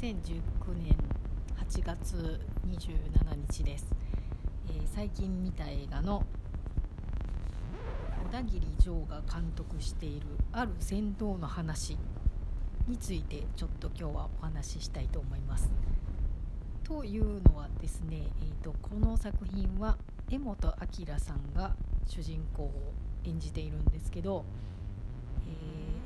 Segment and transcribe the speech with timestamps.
[0.00, 0.12] 2019
[0.76, 0.96] 年
[1.66, 3.86] 8月27日です、
[4.68, 6.22] えー、最近見た映画の
[8.24, 11.98] 小田切丈が監督しているある戦闘の話
[12.86, 15.68] についてちょっと今日はお話ししたいと思います。
[16.84, 20.74] というのはですね、えーと、この作品は柄本
[21.08, 21.74] 明さんが
[22.06, 22.94] 主人公を
[23.24, 24.44] 演じているんですけど、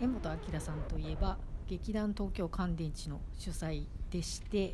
[0.01, 1.37] えー、柄本明さんといえば
[1.69, 4.73] 劇団東京乾電池の主催でして、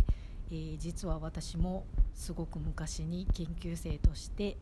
[0.50, 1.84] えー、実は私も
[2.14, 4.56] すごく昔に研究生として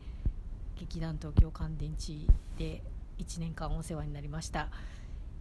[0.79, 2.83] 劇団東京乾電池で
[3.17, 4.69] 1年間お世話になりました、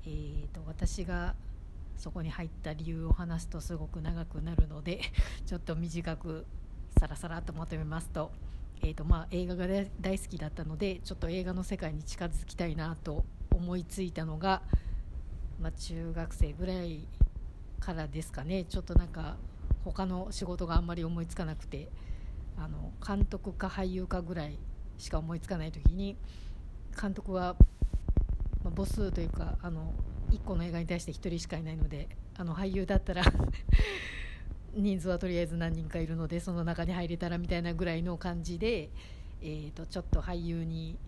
[0.07, 1.35] えーと、私が
[1.97, 5.01] そこに入った理由を話すとすごく長くなるので
[5.47, 6.47] ちょっと短く
[6.99, 8.33] さらさらとまとめますと,、
[8.83, 9.67] えーとまあ、映画が
[10.01, 14.63] 大好きだったのでちょっと映画の世界に近づきたいなと思いついたのが
[15.61, 17.07] まあ、中学生ぐらい
[17.81, 18.65] からですかね。
[18.65, 19.37] ちょっとなんか
[19.85, 21.89] 他の仕事があんまり思いつかなくて
[22.59, 24.59] あの監督か俳優かぐらい
[24.99, 26.17] しか思いつかない時に
[27.01, 27.55] 監督は、
[28.65, 29.93] まあ、母数というかあの
[30.31, 33.23] 1個の映画に対して1人しかいないのであの俳優だったら
[34.75, 38.91] 人数はとりあえず何人かいるのでその中に入れたらみたいなぐらいの感じで、
[39.41, 40.99] えーとちょっと俳優に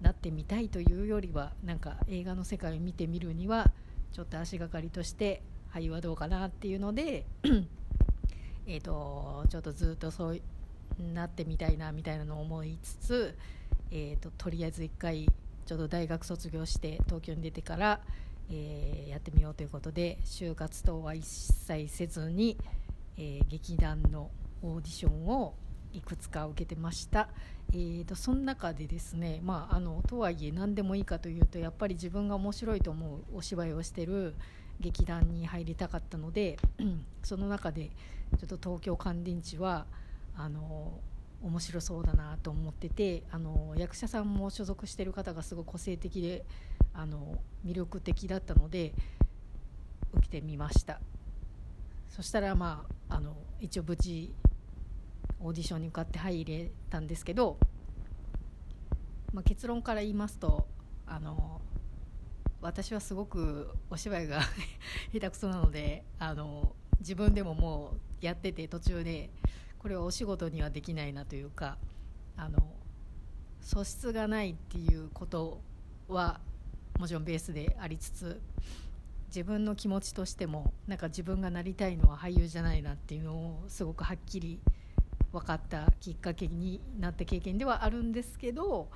[0.00, 3.72] なってみたいというよりはなんか映画の世界を見てみるには
[4.12, 7.26] ちょっと足がかりとして俳優はどうかなっていうので
[8.66, 10.40] えとちょっとずっとそう
[11.14, 13.38] なってみたいなみたいなのを思いつつ、
[13.90, 15.28] えーと、とりあえず1回
[15.66, 18.00] ちょうど大学卒業して東京に出てから、
[18.50, 22.56] えー、やってみようということで就活等は一切せずに、
[23.16, 24.30] えー、劇団の
[24.62, 25.54] オーディションを
[25.92, 27.28] いくつか受けてました、
[27.72, 34.34] えーと、その中でですね、まあ、あのとはいえ何でもいいかというとやっぱり自分が面白いと思うお芝居をしてる
[34.80, 36.58] 劇団に入りたかったので
[37.22, 37.90] その中で
[38.38, 39.86] ちょっと東京乾電池は
[40.36, 41.00] あの
[41.42, 46.44] 面白そうだなと思っててあの役者さんも所属してる方がすごい個性的で
[46.94, 48.92] あの魅力的だったので
[50.12, 51.00] 受けてみました。
[52.08, 54.32] そしたらまああの一応無事
[55.40, 57.58] オーディションに受かって入れたんですけど、
[59.32, 60.66] まあ、結論から言いますと
[61.06, 61.60] あの
[62.60, 64.40] 私はすごくお芝居が
[65.12, 69.30] 下手くそなのであの自分でももうやってて途中で
[69.78, 71.78] これはお仕事にはできないなというか
[72.36, 72.72] あの
[73.60, 75.60] 素質がないっていうこと
[76.08, 76.40] は
[76.98, 78.40] もちろんベースでありつつ
[79.28, 84.58] 自分の気持ちとしてもなんか自分がなりたいのは俳優じゃないなっていうのをすごくはっきり
[85.32, 88.88] 分かったきっかけになった経験ではあるんですけど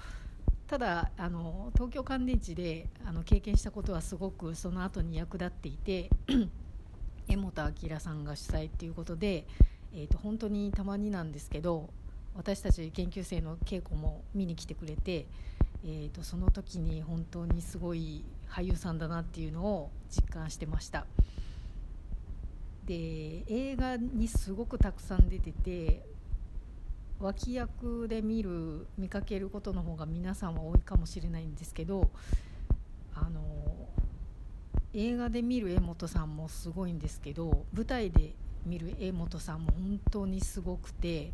[0.66, 6.08] ただあの東京乾電池であの経験したことはすごくその後に役立っていて
[7.28, 9.46] 江本明さんが主催っていうことで、
[9.94, 11.90] えーと、本当にたまになんですけど
[12.34, 15.26] 私たち研究生の稽古も見に来てくれて、
[15.84, 21.06] えーとその時に本当にすごい俳優さんだなっていうのを実感してました。
[22.86, 26.04] で映画にすごくたくさん出てて
[27.22, 32.10] 脇役で見る見かけることの方が皆さんは多いかもしれないんですけど
[33.14, 33.40] あの
[34.92, 38.34] 映画で見る江本さんもすごいんですけど舞台で
[38.66, 41.32] 見る江本さんも本当にすごくて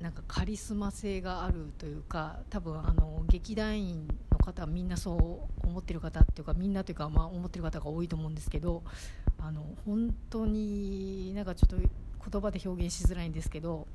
[0.00, 8.82] なんかカリスマ性があるというか多分あの劇団員の方はみんなそう思ってる方っていうかみんなというかまあ思ってる方が多いと思うんですけど
[9.38, 11.76] あの本当になんかちょっと
[12.30, 13.86] 言葉で表現しづらいんですけど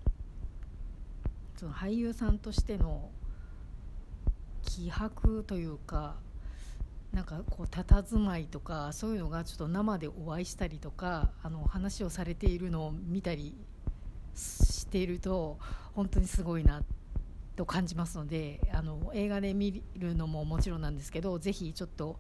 [1.58, 3.10] その俳優さんとしての
[4.64, 6.16] 気迫というか
[7.14, 13.54] なんかこう佇まいとかそういうのがちょっと生でお会いしたりとかあの話をされているのを見たり
[14.34, 15.60] していると
[15.94, 16.84] 本当にすごいな
[17.58, 22.18] と感じますのであの映画で見るのももちろんなんですけどぜひちょっと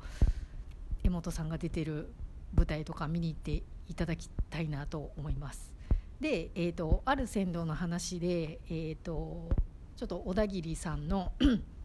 [1.03, 2.11] 江本さんが出てる
[2.53, 5.80] 舞台とか見に行っていただきたいなと思います。
[6.21, 9.49] で、えーと、ある船頭の話で、えーと、
[9.97, 11.33] ちょっと小田切さんの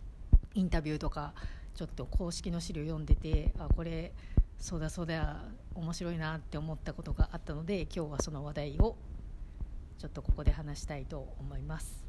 [0.54, 1.32] インタビューとか
[1.74, 4.12] ちょっと公式の資料読んでてあこれ
[4.58, 5.42] そうだそうだ
[5.74, 8.96] 面白いなって思ったことがあったので今日はその話題を
[9.98, 12.04] ちょっとここで話したいと思います。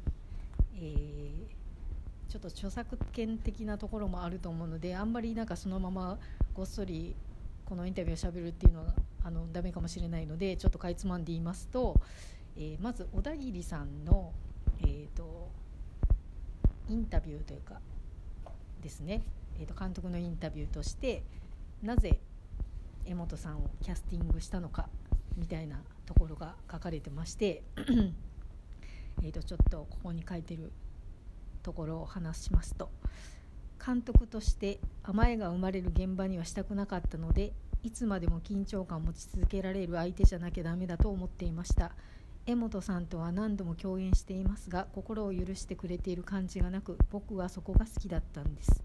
[0.74, 6.18] えー、ちょっと著作権的なところもあると思うのであんまりなんかそのまま
[6.54, 7.16] ごっそり
[7.64, 8.94] このインタビューをしゃべるっていうのは
[9.28, 12.00] あのダメかもしれないのでちょっとかいつまんで言いますと、
[12.56, 14.32] えー、まず小田切さんの、
[14.80, 15.50] えーと、
[16.88, 17.78] インタビューというか
[18.82, 19.22] ですね、
[19.60, 21.22] えーと、監督のインタビューとして
[21.82, 22.18] なぜ
[23.04, 24.88] 江本さんをキャスティングしたのか
[25.36, 27.62] みたいなところが書かれてまして
[29.22, 30.72] えとちょっとここに書いてる
[31.62, 32.90] ところを話しますと。
[33.84, 37.52] 監督として甘えが生まれる現場にはしたくなかったので
[37.82, 41.92] いつまでも緊張感を持ち続けられる相手じゃなきゃダメだと思っていました。
[42.46, 48.82] 江本さんとは何度も共演していますが心を許してくれている感じがなく僕はそこが好きだったんです。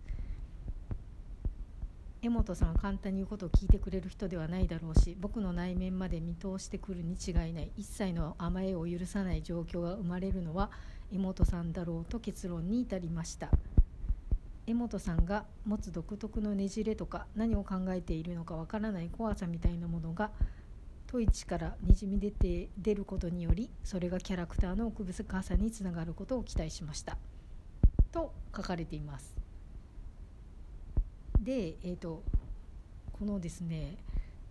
[2.22, 7.72] 江本さんは簡単に言うことを聞いてくれる人ではないだろうし僕の内面まで見通してくるに違いない。
[7.76, 10.70] 一切の甘えを許さない状況が生まれるのは
[11.12, 13.50] 江本さんだろうと結論に至りました。
[14.66, 20.32] 江本さんが持つ独特のねじれとか何を考えているのかわからない怖さみたいなものが
[21.08, 27.18] トイチからにじみ出て出ることによりそれがキャラクターの奥深さにつながることを期待しました。
[28.12, 29.36] と書かれています。
[31.40, 32.24] で、えーと、
[33.12, 33.98] このですね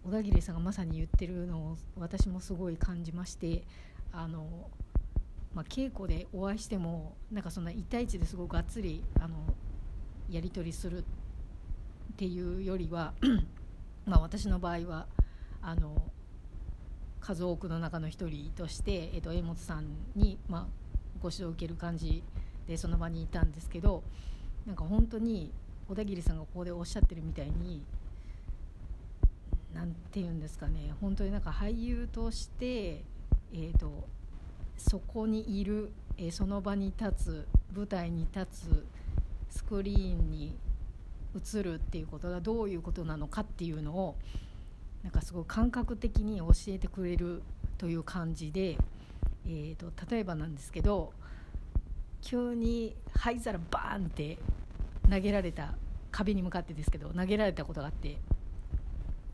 [0.05, 3.65] 小田切さんがまさに言ってるのを私もすごい感じまして
[4.13, 4.69] あの、
[5.55, 9.37] まあ、稽古でお会いしてもなんかそんな1対1ですごくがっつりあの
[10.33, 11.03] やり取りするっ
[12.17, 13.13] ていうよりは
[14.07, 15.07] まあ私の場合は
[15.61, 16.03] あの
[17.21, 19.87] 数多くの中の一人として、えー、と江本さん
[20.17, 20.67] に、まあ、
[21.23, 22.25] ご指導を受ける感じ
[22.67, 24.03] でその場にいたんですけど
[24.67, 25.53] なんか本当に
[25.89, 27.83] 小田切さんがここでおっしゃってるみたいに
[29.75, 33.03] 何て言うんですかね本当になんか俳優として、
[33.53, 34.07] えーと、
[34.77, 38.85] そこにいる、えー、その場に立つ舞台に立つ
[39.53, 40.57] スクリーンに
[41.37, 44.17] 映るっていうことがどういうことなのかっていうのを
[45.03, 47.43] なんかすごい感覚的に教えてくれる
[47.77, 48.79] という感じで、
[49.47, 51.13] えーと、例えばなんですけど
[52.23, 54.39] 急に灰皿バーンって
[55.11, 55.75] 投げられた
[56.11, 58.19] 壁に向かってですけど投げられたことがあって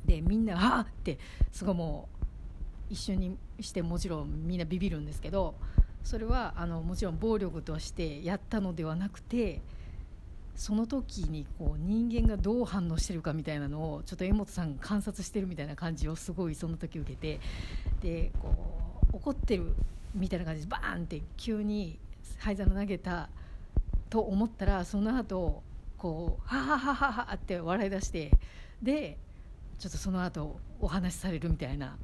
[0.05, 1.19] でみんな「あっ!」って
[1.53, 2.09] すごいも
[2.91, 5.55] う一緒にしてもちろんみんなビビるんですけど
[6.03, 9.61] それはあのもちろん暴力としてやったのではなくて
[10.58, 17.38] その時にこう人間がどう反応してるかみたいなのをちょっと江本さん観察してるみたいな感じをすごいその時受けて
[18.02, 18.52] でこ
[19.12, 19.72] う怒ってる
[20.16, 22.00] みたいな感じでバーンって急に
[22.38, 23.28] 灰皿投げた
[24.10, 25.62] と思ったらその後
[25.96, 28.32] こうはははははって笑い出して
[28.82, 29.16] で
[29.78, 31.96] ちょっとその後お話しされるみたいな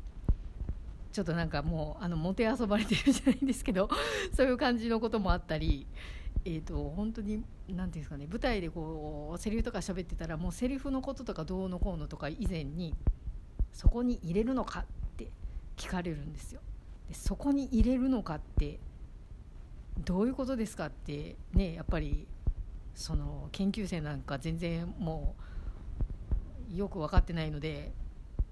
[1.11, 3.91] ちょっとなんかもうあのもて遊ばれてるじゃないんですけど
[4.33, 5.87] そういう感じのこともあったり、
[6.47, 12.95] えーと、本当に何て言うんですかね舞台でこうセリフとか喋ってたらもうセリフのこととかどうのこうのとか以前に
[13.73, 14.85] そこに入れるのかっ
[15.17, 15.29] て
[15.77, 16.61] 聞かれるんですよ。
[17.09, 18.79] でそこに入れるのかって
[20.05, 22.27] どういうことですかってねやっぱり
[22.95, 25.35] その研究生なんか全然も
[26.73, 27.93] うよく分かってないので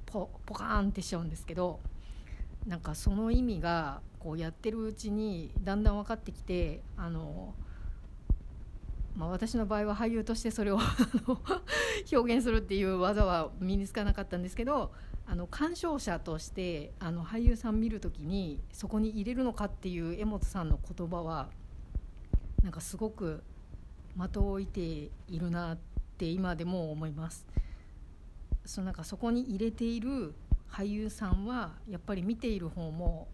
[0.06, 1.81] ポポカーンってしちゃうんですけど
[2.67, 7.55] なんかその意味がこうやってるうちにだんだん分かってきてあの、
[9.17, 10.79] まあ、私の場合は俳優としてそれを
[12.12, 14.93] 表現するっていう技は身につかなかったんですけど
[15.26, 21.50] あの鑑賞者としてあの俳優さん見る時にそこに入れるのかっていう江本さんの言葉は
[22.62, 23.42] なんかすごく
[24.16, 25.78] 的を置いているなっ
[26.16, 27.47] て今でも思います。
[28.64, 30.35] そのなんかそこに入れている
[30.69, 33.28] 俳優さんはやっぱり見ている方も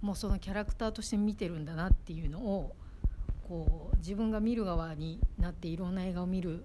[0.00, 2.76] もうそのキャラクターとして見てるんだなっていうのを
[3.48, 6.64] こう自分が見る側になっていろんな映画を見る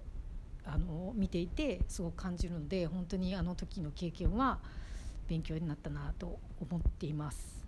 [0.66, 4.58] あの見ていてすごく感じるので本当にあの時の経験は
[5.28, 7.64] 勉強になったなと思っています。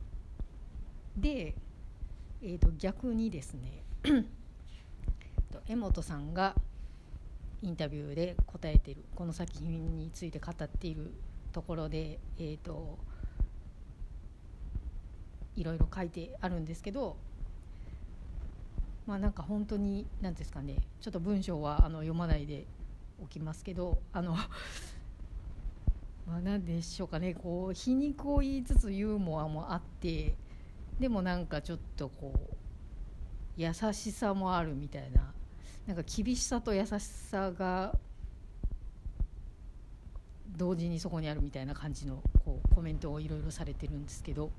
[1.16, 1.54] で、
[2.42, 3.82] えー、と逆にですね
[5.68, 6.54] 江本さんが
[7.62, 11.12] インタビューで答えているこの作品について語っている
[11.52, 12.98] ところで、えーと、
[15.56, 17.16] いろいろ書いてあるんですけど
[19.06, 22.66] まあなんか本当に何ですかねちょっと文章はあの読まないで
[23.22, 24.32] おきますけどあの
[26.26, 30.34] まあ何でしょうかねこう皮肉を言いつつユーモアもあって
[30.98, 32.56] でもなんかちょっとこう
[33.56, 35.32] 優しさもあるみたいな
[35.86, 37.96] なんか厳しさと優しさが
[40.56, 44.50] 同時にそこにあるみたいな感じのこうコメントをいろいろされてるんですけど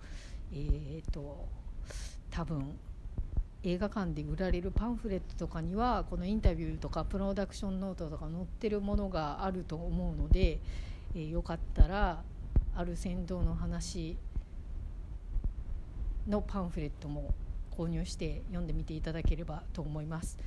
[0.54, 1.48] えっ、ー、と
[2.30, 2.78] 多分
[3.68, 10.60] 映画館で売られるパンフレットとかにはこのインタビューとかプロダクションノートとか載ってるものがあると思うので、
[11.14, 12.24] えー、よかったら
[12.74, 14.18] ある船頭の話
[16.30, 17.34] のパンフレットも
[17.78, 20.38] 購入して読んでみていただければと思います。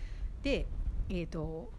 [0.43, 0.67] で、
[1.11, 1.71] えーと、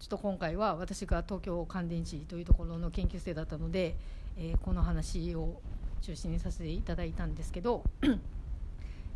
[0.00, 3.96] ちょっと今回は私が東京乾電池というところの研究生だったので、
[4.36, 5.62] えー、この話を
[6.02, 7.84] 中心にさせていただいたんですけど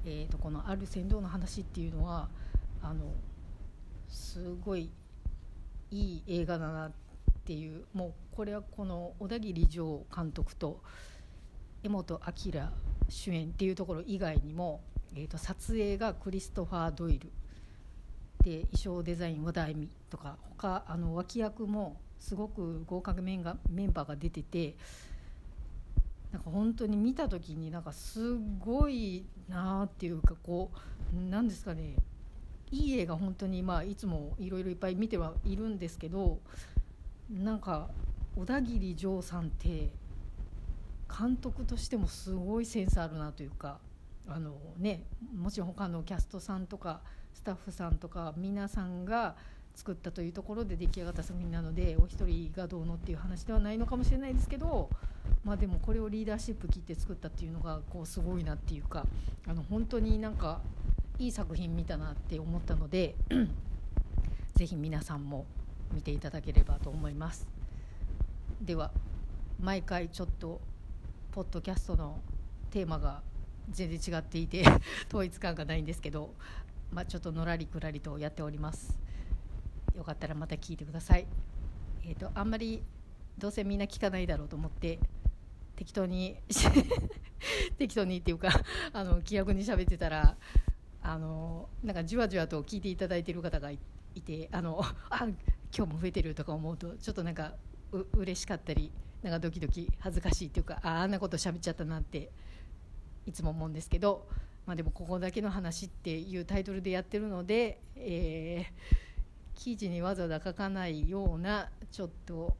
[0.04, 2.28] えとこの「ある船頭の話」っていうのは
[2.82, 3.12] あの
[4.08, 4.90] すごい
[5.90, 6.92] いい映画だなっ
[7.44, 10.82] ていうもうこれはこの小田切丈監督と
[11.82, 12.52] 江本明
[13.08, 14.80] 主演っていうところ以外にも、
[15.14, 17.30] えーと、撮影がクリストファー・ドイル
[18.42, 24.76] で衣装デザイン和田恵美とか他あの脇役もすごく合格メンメンバーが出てて
[26.34, 30.72] なんか本当に見た時になんかすごいなっていうかこ
[31.14, 31.94] うなんですかね。
[32.72, 36.40] いい映画本当にまあいつもいろいろいっぱい見てはいるんですけど
[37.30, 37.88] なんか
[38.34, 39.92] 小田切丈さんって
[41.08, 43.78] 監督としてもすごいセンスあるなというか
[44.26, 45.04] あの、ね、
[45.36, 49.36] もちろん他のキャストさんとかスタッフさんとか皆さんが
[49.76, 54.90] 作ったというところで出来上がった作品なのでお一人がどうのっていう話ではないのかもしれないですけど、
[55.44, 59.06] まあ、でもこれをリーダーシップ切って作ったっていうのがこうすごいなっていうか
[59.46, 60.60] あの本当になんか
[61.18, 63.14] いい作品見たなって思ったので
[64.56, 65.44] ぜひ皆さんも
[65.92, 67.46] 見ていただければと思います。
[68.60, 68.90] では
[69.60, 70.60] 毎回ちょっと
[71.32, 72.18] ポッドキャストの
[72.70, 73.22] テーマが
[73.70, 74.64] 全然違っていて
[75.08, 76.34] 統一感がないんですけど、
[76.92, 78.98] まあ、ちょっとのらりくらりとやっております
[79.96, 81.26] よかったらまた聞いてください
[82.04, 82.82] えっ、ー、とあんまり
[83.38, 84.98] どうせみんな聞かないだろうと思って
[85.76, 86.36] 適当に
[87.78, 88.48] 適当にっていうか
[88.92, 90.36] あの気楽に喋ってたら
[91.02, 93.78] あのなんかじわじわと聞いていただいてる方がい
[94.24, 95.26] てあのあ
[95.76, 97.54] 今日も増えてるとか思うとちょっとなんか
[97.92, 98.90] う嬉しかったり
[99.22, 102.30] なんかドキドキ恥ずかしいっていうかああんなこと喋っちゃったなって
[103.26, 104.26] いつも思うんですけど、
[104.66, 112.56] まあ、でもここだけの話っていうタイトルでやってるので、えー、記事にわざわざ書かないようなちょっと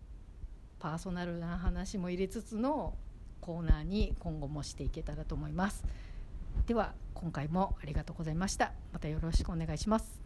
[0.85, 2.93] パーソナルな話も入れつつの
[3.41, 5.83] コーナーに今後もしていけたらと思います。
[6.67, 8.75] では今回もありがとうございました。
[8.93, 10.24] またよろしくお願いします。